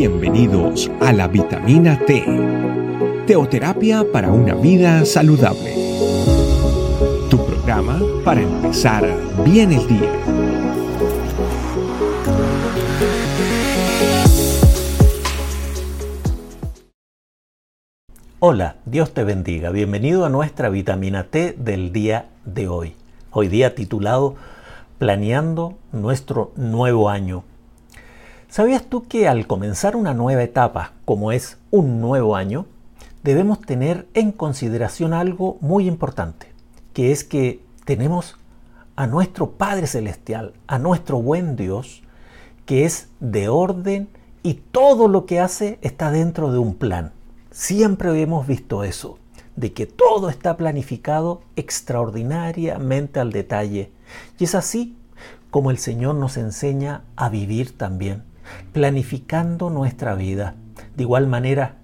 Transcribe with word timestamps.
Bienvenidos 0.00 0.90
a 1.02 1.12
la 1.12 1.28
vitamina 1.28 1.98
T, 2.06 2.24
teoterapia 3.26 4.02
para 4.10 4.32
una 4.32 4.54
vida 4.54 5.04
saludable. 5.04 5.74
Tu 7.28 7.36
programa 7.44 8.00
para 8.24 8.40
empezar 8.40 9.06
bien 9.44 9.72
el 9.72 9.86
día. 9.86 10.10
Hola, 18.38 18.76
Dios 18.86 19.12
te 19.12 19.22
bendiga. 19.22 19.68
Bienvenido 19.68 20.24
a 20.24 20.30
nuestra 20.30 20.70
vitamina 20.70 21.24
T 21.24 21.54
del 21.58 21.92
día 21.92 22.30
de 22.46 22.68
hoy. 22.68 22.94
Hoy 23.32 23.48
día 23.48 23.74
titulado 23.74 24.36
Planeando 24.96 25.76
nuestro 25.92 26.52
nuevo 26.56 27.10
año. 27.10 27.44
¿Sabías 28.50 28.82
tú 28.82 29.06
que 29.06 29.28
al 29.28 29.46
comenzar 29.46 29.94
una 29.94 30.12
nueva 30.12 30.42
etapa, 30.42 30.94
como 31.04 31.30
es 31.30 31.58
un 31.70 32.00
nuevo 32.00 32.34
año, 32.34 32.66
debemos 33.22 33.60
tener 33.60 34.08
en 34.12 34.32
consideración 34.32 35.12
algo 35.12 35.56
muy 35.60 35.86
importante, 35.86 36.48
que 36.92 37.12
es 37.12 37.22
que 37.22 37.62
tenemos 37.84 38.38
a 38.96 39.06
nuestro 39.06 39.52
Padre 39.52 39.86
Celestial, 39.86 40.52
a 40.66 40.80
nuestro 40.80 41.22
buen 41.22 41.54
Dios, 41.54 42.02
que 42.66 42.84
es 42.86 43.06
de 43.20 43.48
orden 43.48 44.08
y 44.42 44.54
todo 44.54 45.06
lo 45.06 45.26
que 45.26 45.38
hace 45.38 45.78
está 45.80 46.10
dentro 46.10 46.50
de 46.50 46.58
un 46.58 46.74
plan. 46.74 47.12
Siempre 47.52 48.20
hemos 48.20 48.48
visto 48.48 48.82
eso, 48.82 49.20
de 49.54 49.72
que 49.72 49.86
todo 49.86 50.28
está 50.28 50.56
planificado 50.56 51.42
extraordinariamente 51.54 53.20
al 53.20 53.30
detalle. 53.30 53.92
Y 54.40 54.44
es 54.44 54.56
así 54.56 54.96
como 55.52 55.70
el 55.70 55.78
Señor 55.78 56.16
nos 56.16 56.36
enseña 56.36 57.04
a 57.14 57.28
vivir 57.28 57.78
también 57.78 58.28
planificando 58.72 59.70
nuestra 59.70 60.14
vida. 60.14 60.54
De 60.96 61.02
igual 61.02 61.26
manera, 61.26 61.76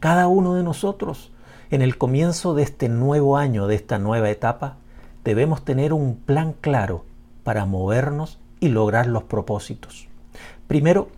cada 0.00 0.28
uno 0.28 0.54
de 0.54 0.62
nosotros, 0.62 1.32
en 1.70 1.82
el 1.82 1.98
comienzo 1.98 2.54
de 2.54 2.62
este 2.62 2.88
nuevo 2.88 3.36
año, 3.36 3.66
de 3.66 3.74
esta 3.74 3.98
nueva 3.98 4.30
etapa, 4.30 4.76
debemos 5.24 5.64
tener 5.64 5.92
un 5.92 6.16
plan 6.16 6.54
claro 6.60 7.04
para 7.44 7.66
movernos 7.66 8.38
y 8.60 8.68
lograr 8.68 9.06
los 9.06 9.24
propósitos. 9.24 10.08
Primero, 10.66 11.08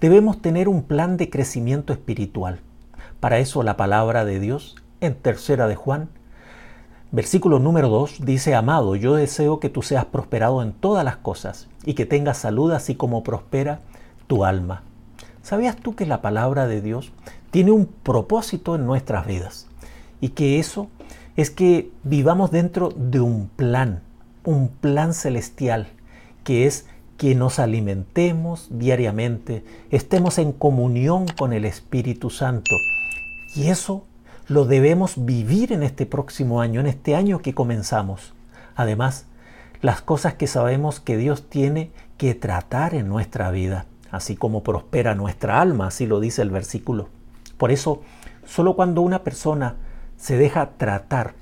debemos 0.00 0.40
tener 0.40 0.68
un 0.68 0.82
plan 0.82 1.16
de 1.16 1.30
crecimiento 1.30 1.92
espiritual. 1.92 2.60
Para 3.18 3.38
eso 3.38 3.62
la 3.62 3.76
palabra 3.76 4.24
de 4.24 4.40
Dios 4.40 4.76
en 5.00 5.14
tercera 5.14 5.66
de 5.68 5.74
Juan, 5.74 6.08
versículo 7.12 7.58
número 7.58 7.88
2 7.88 8.24
dice, 8.24 8.54
Amado, 8.54 8.96
yo 8.96 9.14
deseo 9.14 9.60
que 9.60 9.68
tú 9.68 9.82
seas 9.82 10.04
prosperado 10.04 10.62
en 10.62 10.72
todas 10.72 11.04
las 11.04 11.16
cosas 11.16 11.68
y 11.84 11.94
que 11.94 12.06
tengas 12.06 12.38
salud 12.38 12.72
así 12.72 12.94
como 12.94 13.22
prospera 13.22 13.80
tu 14.30 14.44
alma. 14.44 14.84
¿Sabías 15.42 15.74
tú 15.74 15.96
que 15.96 16.06
la 16.06 16.22
palabra 16.22 16.68
de 16.68 16.80
Dios 16.80 17.10
tiene 17.50 17.72
un 17.72 17.86
propósito 17.86 18.76
en 18.76 18.86
nuestras 18.86 19.26
vidas? 19.26 19.66
Y 20.20 20.28
que 20.28 20.60
eso 20.60 20.88
es 21.34 21.50
que 21.50 21.90
vivamos 22.04 22.52
dentro 22.52 22.90
de 22.90 23.18
un 23.18 23.48
plan, 23.48 24.02
un 24.44 24.68
plan 24.68 25.14
celestial, 25.14 25.88
que 26.44 26.68
es 26.68 26.86
que 27.16 27.34
nos 27.34 27.58
alimentemos 27.58 28.68
diariamente, 28.70 29.64
estemos 29.90 30.38
en 30.38 30.52
comunión 30.52 31.26
con 31.36 31.52
el 31.52 31.64
Espíritu 31.64 32.30
Santo. 32.30 32.76
Y 33.56 33.66
eso 33.66 34.04
lo 34.46 34.64
debemos 34.64 35.24
vivir 35.24 35.72
en 35.72 35.82
este 35.82 36.06
próximo 36.06 36.60
año, 36.60 36.78
en 36.78 36.86
este 36.86 37.16
año 37.16 37.40
que 37.40 37.52
comenzamos. 37.52 38.32
Además, 38.76 39.26
las 39.82 40.02
cosas 40.02 40.34
que 40.34 40.46
sabemos 40.46 41.00
que 41.00 41.16
Dios 41.16 41.50
tiene 41.50 41.90
que 42.16 42.36
tratar 42.36 42.94
en 42.94 43.08
nuestra 43.08 43.50
vida 43.50 43.86
así 44.10 44.36
como 44.36 44.62
prospera 44.62 45.14
nuestra 45.14 45.60
alma, 45.60 45.88
así 45.88 46.06
lo 46.06 46.20
dice 46.20 46.42
el 46.42 46.50
versículo. 46.50 47.08
Por 47.56 47.70
eso, 47.70 48.02
solo 48.44 48.74
cuando 48.74 49.02
una 49.02 49.22
persona 49.22 49.76
se 50.16 50.36
deja 50.36 50.70
tratar 50.76 51.34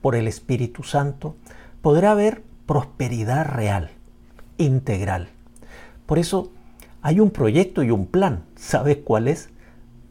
por 0.00 0.14
el 0.14 0.28
Espíritu 0.28 0.82
Santo, 0.82 1.36
podrá 1.82 2.12
haber 2.12 2.42
prosperidad 2.66 3.46
real, 3.46 3.90
integral. 4.58 5.28
Por 6.06 6.18
eso 6.18 6.52
hay 7.02 7.20
un 7.20 7.30
proyecto 7.30 7.82
y 7.82 7.90
un 7.90 8.06
plan. 8.06 8.44
¿Sabes 8.56 8.98
cuál 9.04 9.28
es? 9.28 9.50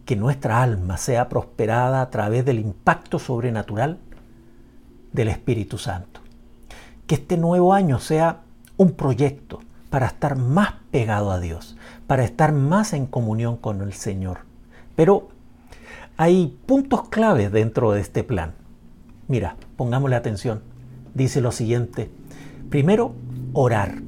Que 0.05 0.15
nuestra 0.15 0.61
alma 0.61 0.97
sea 0.97 1.29
prosperada 1.29 2.01
a 2.01 2.09
través 2.09 2.45
del 2.45 2.59
impacto 2.59 3.19
sobrenatural 3.19 3.99
del 5.11 5.27
Espíritu 5.27 5.77
Santo. 5.77 6.21
Que 7.05 7.15
este 7.15 7.37
nuevo 7.37 7.73
año 7.73 7.99
sea 7.99 8.41
un 8.77 8.91
proyecto, 8.91 9.59
para 9.89 10.07
estar 10.07 10.37
más 10.37 10.73
pegado 10.91 11.31
a 11.31 11.39
Dios, 11.39 11.77
para 12.07 12.23
estar 12.23 12.51
más 12.51 12.93
en 12.93 13.05
comunión 13.05 13.57
con 13.57 13.81
el 13.81 13.93
Señor. 13.93 14.39
Pero 14.95 15.29
hay 16.17 16.57
puntos 16.65 17.09
claves 17.09 17.51
dentro 17.51 17.91
de 17.91 18.01
este 18.01 18.23
plan. 18.23 18.53
Mira, 19.27 19.55
pongámosle 19.75 20.15
atención. 20.15 20.61
Dice 21.13 21.41
lo 21.41 21.51
siguiente. 21.51 22.09
Primero, 22.69 23.13
orar. 23.53 24.01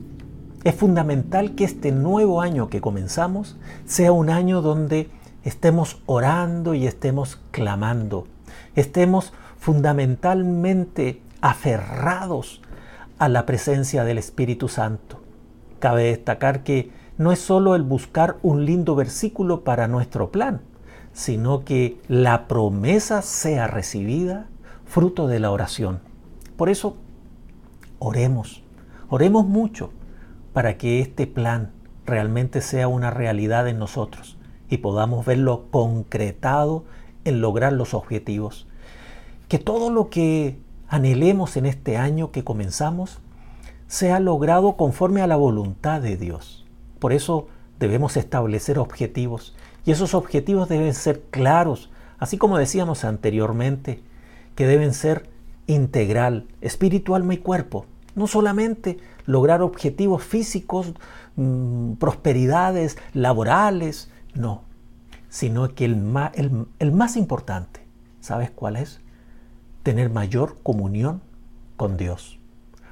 Es 0.63 0.75
fundamental 0.75 1.55
que 1.55 1.63
este 1.63 1.91
nuevo 1.91 2.41
año 2.41 2.69
que 2.69 2.81
comenzamos 2.81 3.57
sea 3.85 4.11
un 4.11 4.29
año 4.29 4.61
donde 4.61 5.09
estemos 5.43 6.01
orando 6.05 6.73
y 6.73 6.85
estemos 6.87 7.39
clamando. 7.51 8.27
Estemos 8.75 9.33
fundamentalmente 9.57 11.21
aferrados 11.41 12.61
a 13.19 13.29
la 13.29 13.45
presencia 13.45 14.03
del 14.03 14.17
Espíritu 14.17 14.67
Santo. 14.67 15.18
Cabe 15.79 16.03
destacar 16.03 16.63
que 16.63 16.91
no 17.17 17.31
es 17.31 17.39
solo 17.39 17.75
el 17.75 17.83
buscar 17.83 18.37
un 18.41 18.65
lindo 18.65 18.95
versículo 18.95 19.63
para 19.63 19.87
nuestro 19.87 20.31
plan, 20.31 20.61
sino 21.11 21.65
que 21.65 21.99
la 22.07 22.47
promesa 22.47 23.21
sea 23.21 23.67
recibida 23.67 24.47
fruto 24.85 25.27
de 25.27 25.39
la 25.39 25.51
oración. 25.51 25.99
Por 26.55 26.69
eso, 26.69 26.97
oremos, 27.99 28.63
oremos 29.09 29.45
mucho 29.45 29.91
para 30.53 30.77
que 30.77 30.99
este 30.99 31.27
plan 31.27 31.71
realmente 32.05 32.61
sea 32.61 32.87
una 32.87 33.11
realidad 33.11 33.67
en 33.67 33.79
nosotros 33.79 34.37
y 34.69 34.77
podamos 34.77 35.25
verlo 35.25 35.65
concretado 35.71 36.85
en 37.25 37.41
lograr 37.41 37.73
los 37.73 37.93
objetivos. 37.93 38.67
Que 39.47 39.59
todo 39.59 39.89
lo 39.89 40.09
que 40.09 40.59
anhelemos 40.87 41.57
en 41.57 41.65
este 41.65 41.97
año 41.97 42.31
que 42.31 42.43
comenzamos 42.43 43.19
sea 43.89 44.19
logrado 44.19 44.77
conforme 44.77 45.23
a 45.23 45.27
la 45.27 45.35
voluntad 45.35 45.99
de 45.99 46.15
Dios. 46.15 46.63
Por 46.99 47.11
eso 47.11 47.47
debemos 47.79 48.17
establecer 48.17 48.77
objetivos 48.77 49.55
y 49.83 49.91
esos 49.91 50.13
objetivos 50.13 50.69
deben 50.69 50.93
ser 50.93 51.23
claros, 51.31 51.89
así 52.19 52.37
como 52.37 52.59
decíamos 52.59 53.03
anteriormente, 53.03 54.01
que 54.53 54.67
deben 54.67 54.93
ser 54.93 55.27
integral, 55.65 56.45
espiritual, 56.61 57.31
y 57.33 57.37
cuerpo. 57.37 57.87
No 58.13 58.27
solamente 58.27 58.99
lograr 59.25 59.63
objetivos 59.63 60.23
físicos, 60.23 60.93
mm, 61.35 61.93
prosperidades 61.93 62.95
laborales, 63.15 64.11
no, 64.35 64.61
sino 65.29 65.73
que 65.73 65.85
el 65.85 66.67
el 66.77 66.91
más 66.91 67.17
importante, 67.17 67.81
¿sabes 68.21 68.51
cuál 68.51 68.75
es? 68.75 69.01
Tener 69.81 70.11
mayor 70.11 70.57
comunión 70.61 71.21
con 71.75 71.97
Dios. 71.97 72.37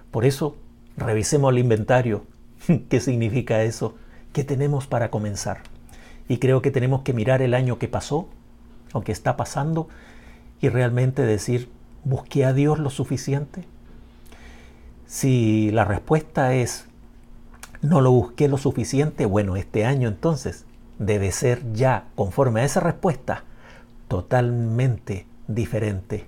Por 0.10 0.26
eso 0.26 0.56
Revisemos 0.98 1.52
el 1.52 1.60
inventario. 1.60 2.26
¿Qué 2.90 3.00
significa 3.00 3.62
eso? 3.62 3.96
¿Qué 4.34 4.44
tenemos 4.44 4.88
para 4.88 5.12
comenzar? 5.12 5.60
Y 6.28 6.40
creo 6.40 6.62
que 6.62 6.72
tenemos 6.72 7.04
que 7.04 7.14
mirar 7.14 7.42
el 7.42 7.54
año 7.54 7.78
que 7.78 7.88
pasó, 7.88 8.28
aunque 8.94 9.12
está 9.12 9.38
pasando, 9.38 9.88
y 10.60 10.70
realmente 10.70 11.22
decir, 11.22 11.70
¿busqué 12.04 12.46
a 12.46 12.54
Dios 12.54 12.80
lo 12.80 12.90
suficiente? 12.90 13.64
Si 15.06 15.72
la 15.72 15.86
respuesta 15.86 16.56
es, 16.56 16.88
no 17.82 18.02
lo 18.02 18.12
busqué 18.12 18.48
lo 18.48 18.58
suficiente, 18.58 19.26
bueno, 19.26 19.56
este 19.56 19.86
año 19.86 20.10
entonces 20.10 20.66
debe 20.98 21.32
ser 21.32 21.74
ya, 21.74 22.08
conforme 22.16 22.62
a 22.62 22.66
esa 22.66 22.80
respuesta, 22.80 23.44
totalmente 24.08 25.28
diferente. 25.48 26.26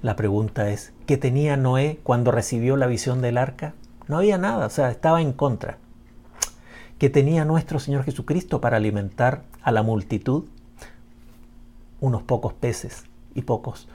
La 0.00 0.16
pregunta 0.16 0.70
es, 0.70 0.92
¿qué 1.06 1.16
tenía 1.16 1.56
Noé 1.56 1.98
cuando 2.04 2.30
recibió 2.30 2.76
la 2.76 2.86
visión 2.86 3.20
del 3.20 3.36
arca? 3.36 3.74
No 4.10 4.18
había 4.18 4.38
nada, 4.38 4.66
o 4.66 4.70
sea, 4.70 4.90
estaba 4.90 5.22
en 5.22 5.32
contra. 5.32 5.78
¿Qué 6.98 7.08
tenía 7.08 7.44
nuestro 7.44 7.78
Señor 7.78 8.02
Jesucristo 8.02 8.60
para 8.60 8.78
alimentar 8.78 9.44
a 9.62 9.70
la 9.70 9.84
multitud? 9.84 10.46
Unos 12.00 12.22
pocos 12.22 12.52
peces 12.52 13.04
y 13.36 13.42
pocos 13.42 13.86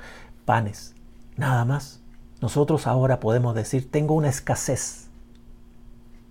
panes, 0.45 0.95
nada 1.35 1.65
más. 1.65 1.99
Nosotros 2.39 2.87
ahora 2.87 3.19
podemos 3.19 3.55
decir, 3.55 3.91
tengo 3.91 4.13
una 4.13 4.29
escasez 4.29 5.09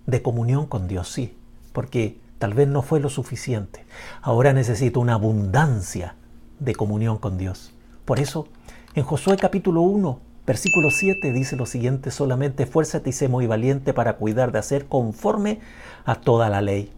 de 0.06 0.22
comunión 0.22 0.64
con 0.64 0.88
Dios, 0.88 1.12
sí, 1.12 1.36
porque 1.74 2.18
tal 2.38 2.54
vez 2.54 2.66
no 2.66 2.80
fue 2.80 3.00
lo 3.00 3.10
suficiente. 3.10 3.84
Ahora 4.22 4.54
necesito 4.54 4.98
una 4.98 5.12
abundancia 5.12 6.14
de 6.58 6.74
comunión 6.74 7.18
con 7.18 7.36
Dios. 7.36 7.74
Por 8.06 8.18
eso 8.18 8.48
en 8.94 9.04
Josué 9.04 9.36
capítulo 9.36 9.82
1, 9.82 10.20
versículo 10.46 10.90
7 10.90 11.32
dice 11.32 11.56
lo 11.56 11.66
siguiente, 11.66 12.10
solamente 12.10 12.64
esfuérzate 12.64 13.10
y 13.10 13.12
sé 13.12 13.28
muy 13.28 13.46
valiente 13.46 13.94
para 13.94 14.16
cuidar 14.16 14.52
de 14.52 14.58
hacer 14.58 14.86
conforme 14.86 15.60
a 16.04 16.16
toda 16.16 16.48
la 16.48 16.60
ley. 16.60 16.92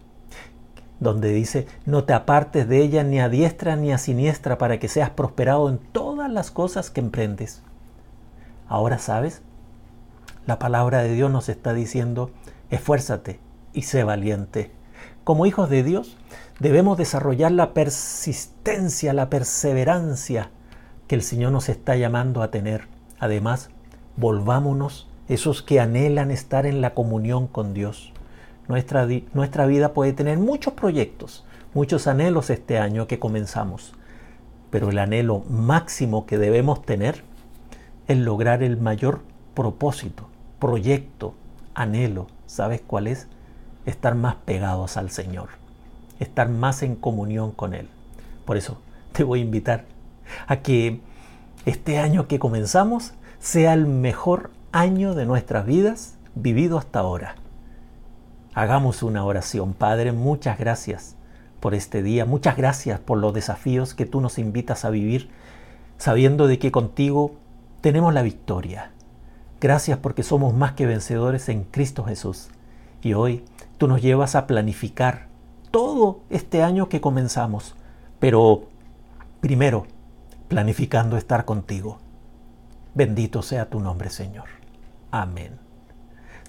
donde 0.98 1.30
dice, 1.30 1.66
no 1.84 2.04
te 2.04 2.14
apartes 2.14 2.68
de 2.68 2.82
ella 2.82 3.04
ni 3.04 3.20
a 3.20 3.28
diestra 3.28 3.76
ni 3.76 3.92
a 3.92 3.98
siniestra 3.98 4.56
para 4.56 4.78
que 4.78 4.88
seas 4.88 5.10
prosperado 5.10 5.68
en 5.68 5.76
todas 5.76 6.30
las 6.30 6.50
cosas 6.50 6.90
que 6.90 7.00
emprendes. 7.00 7.62
Ahora 8.66 8.98
sabes, 8.98 9.42
la 10.46 10.58
palabra 10.58 11.02
de 11.02 11.12
Dios 11.12 11.30
nos 11.30 11.48
está 11.48 11.74
diciendo, 11.74 12.30
esfuérzate 12.70 13.40
y 13.74 13.82
sé 13.82 14.04
valiente. 14.04 14.70
Como 15.22 15.44
hijos 15.44 15.68
de 15.68 15.82
Dios, 15.82 16.16
debemos 16.60 16.96
desarrollar 16.96 17.52
la 17.52 17.74
persistencia, 17.74 19.12
la 19.12 19.28
perseverancia 19.28 20.50
que 21.08 21.14
el 21.14 21.22
Señor 21.22 21.52
nos 21.52 21.68
está 21.68 21.96
llamando 21.96 22.42
a 22.42 22.50
tener. 22.50 22.95
Además, 23.18 23.70
volvámonos 24.16 25.08
esos 25.28 25.62
que 25.62 25.80
anhelan 25.80 26.30
estar 26.30 26.66
en 26.66 26.80
la 26.80 26.94
comunión 26.94 27.46
con 27.46 27.74
Dios. 27.74 28.12
Nuestra, 28.68 29.06
nuestra 29.32 29.66
vida 29.66 29.92
puede 29.92 30.12
tener 30.12 30.38
muchos 30.38 30.74
proyectos, 30.74 31.44
muchos 31.74 32.06
anhelos 32.06 32.50
este 32.50 32.78
año 32.78 33.06
que 33.06 33.18
comenzamos, 33.18 33.92
pero 34.70 34.90
el 34.90 34.98
anhelo 34.98 35.44
máximo 35.48 36.26
que 36.26 36.38
debemos 36.38 36.82
tener 36.82 37.22
es 38.08 38.18
lograr 38.18 38.62
el 38.62 38.76
mayor 38.76 39.20
propósito, 39.54 40.28
proyecto, 40.58 41.34
anhelo. 41.74 42.26
¿Sabes 42.46 42.82
cuál 42.86 43.06
es? 43.06 43.26
Estar 43.86 44.14
más 44.14 44.36
pegados 44.36 44.96
al 44.96 45.10
Señor, 45.10 45.48
estar 46.18 46.48
más 46.48 46.82
en 46.82 46.96
comunión 46.96 47.52
con 47.52 47.74
Él. 47.74 47.88
Por 48.44 48.56
eso 48.56 48.78
te 49.12 49.24
voy 49.24 49.40
a 49.40 49.44
invitar 49.44 49.84
a 50.46 50.56
que 50.56 51.00
este 51.66 51.98
año 51.98 52.28
que 52.28 52.38
comenzamos 52.38 53.12
sea 53.40 53.74
el 53.74 53.86
mejor 53.86 54.50
año 54.70 55.14
de 55.14 55.26
nuestras 55.26 55.66
vidas 55.66 56.16
vivido 56.36 56.78
hasta 56.78 57.00
ahora. 57.00 57.34
Hagamos 58.54 59.02
una 59.02 59.24
oración. 59.24 59.74
Padre, 59.74 60.12
muchas 60.12 60.58
gracias 60.58 61.16
por 61.58 61.74
este 61.74 62.04
día. 62.04 62.24
Muchas 62.24 62.56
gracias 62.56 63.00
por 63.00 63.18
los 63.18 63.34
desafíos 63.34 63.94
que 63.94 64.06
tú 64.06 64.20
nos 64.20 64.38
invitas 64.38 64.84
a 64.84 64.90
vivir, 64.90 65.28
sabiendo 65.98 66.46
de 66.46 66.60
que 66.60 66.70
contigo 66.70 67.34
tenemos 67.80 68.14
la 68.14 68.22
victoria. 68.22 68.92
Gracias 69.60 69.98
porque 69.98 70.22
somos 70.22 70.54
más 70.54 70.72
que 70.72 70.86
vencedores 70.86 71.48
en 71.48 71.64
Cristo 71.64 72.04
Jesús. 72.04 72.48
Y 73.02 73.14
hoy 73.14 73.44
tú 73.76 73.88
nos 73.88 74.00
llevas 74.00 74.36
a 74.36 74.46
planificar 74.46 75.26
todo 75.72 76.20
este 76.30 76.62
año 76.62 76.88
que 76.88 77.00
comenzamos, 77.00 77.74
pero 78.20 78.68
primero 79.40 79.86
planificando 80.48 81.16
estar 81.16 81.44
contigo. 81.44 81.98
Bendito 82.94 83.42
sea 83.42 83.68
tu 83.68 83.80
nombre, 83.80 84.10
Señor. 84.10 84.46
Amén. 85.10 85.58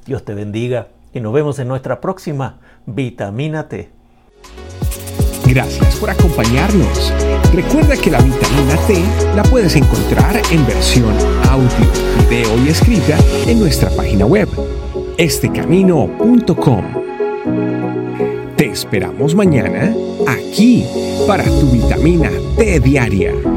Dios 0.05 0.23
te 0.23 0.33
bendiga 0.33 0.87
y 1.13 1.19
nos 1.19 1.33
vemos 1.33 1.59
en 1.59 1.67
nuestra 1.67 1.99
próxima 1.99 2.59
Vitamina 2.85 3.67
T. 3.67 3.91
Gracias 5.45 5.95
por 5.95 6.09
acompañarnos. 6.09 7.13
Recuerda 7.53 7.95
que 7.95 8.11
la 8.11 8.19
vitamina 8.21 8.75
T 8.87 9.03
la 9.35 9.43
puedes 9.43 9.75
encontrar 9.75 10.41
en 10.51 10.65
versión 10.67 11.13
audio, 11.49 11.69
video 12.29 12.65
y 12.65 12.69
escrita 12.69 13.17
en 13.47 13.59
nuestra 13.59 13.89
página 13.91 14.25
web, 14.25 14.49
estecamino.com. 15.17 16.85
Te 18.57 18.65
esperamos 18.65 19.35
mañana 19.35 19.93
aquí 20.27 20.85
para 21.27 21.45
tu 21.45 21.71
vitamina 21.71 22.29
T 22.57 22.79
diaria. 22.81 23.56